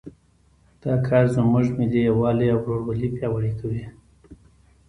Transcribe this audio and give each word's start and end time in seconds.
دا 0.81 0.93
کار 1.07 1.25
زموږ 1.35 1.65
ملي 1.77 2.01
یووالی 2.07 2.47
او 2.53 2.59
ورورولي 2.63 3.07
پیاوړی 3.15 3.51
کوي 3.59 3.83